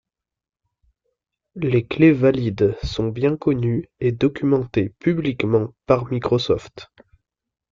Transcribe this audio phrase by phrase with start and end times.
[1.53, 6.89] Les clés valides sont bien connues et documentées publiquement par Microsoft.